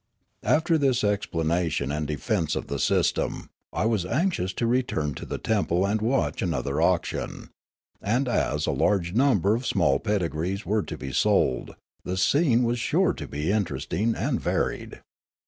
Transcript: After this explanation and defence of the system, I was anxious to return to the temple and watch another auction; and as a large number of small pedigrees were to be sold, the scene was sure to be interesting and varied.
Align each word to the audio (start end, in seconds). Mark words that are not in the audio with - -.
After 0.41 0.79
this 0.79 1.03
explanation 1.03 1.91
and 1.91 2.07
defence 2.07 2.55
of 2.55 2.65
the 2.65 2.79
system, 2.79 3.51
I 3.71 3.85
was 3.85 4.03
anxious 4.03 4.51
to 4.53 4.65
return 4.65 5.13
to 5.13 5.27
the 5.27 5.37
temple 5.37 5.85
and 5.85 6.01
watch 6.01 6.41
another 6.41 6.81
auction; 6.81 7.51
and 8.01 8.27
as 8.27 8.65
a 8.65 8.71
large 8.71 9.13
number 9.13 9.53
of 9.53 9.67
small 9.67 9.99
pedigrees 9.99 10.65
were 10.65 10.81
to 10.81 10.97
be 10.97 11.11
sold, 11.11 11.75
the 12.03 12.17
scene 12.17 12.63
was 12.63 12.79
sure 12.79 13.13
to 13.13 13.27
be 13.27 13.51
interesting 13.51 14.15
and 14.15 14.41
varied. 14.41 15.01